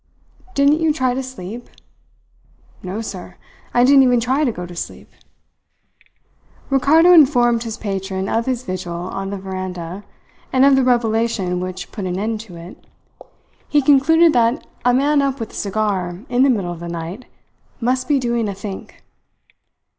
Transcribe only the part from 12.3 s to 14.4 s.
to it. He concluded